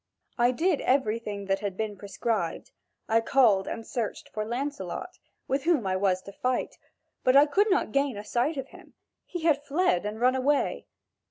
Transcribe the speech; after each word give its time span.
I 0.39 0.49
did 0.49 0.81
everything 0.81 1.45
that 1.45 1.59
had 1.59 1.77
been 1.77 1.95
prescribed: 1.95 2.71
I 3.07 3.21
called 3.21 3.67
and 3.67 3.85
searched 3.85 4.29
for 4.29 4.43
Lancelot, 4.43 5.19
with 5.47 5.65
whom 5.65 5.85
I 5.85 5.95
was 5.95 6.23
to 6.23 6.31
fight, 6.31 6.79
but 7.23 7.35
I 7.35 7.45
could 7.45 7.69
not 7.69 7.91
gain 7.91 8.17
a 8.17 8.23
sight 8.25 8.57
of 8.57 8.69
him: 8.69 8.95
he 9.25 9.43
had 9.43 9.63
fled 9.63 10.03
and 10.03 10.19
run 10.19 10.33
away. 10.35 10.87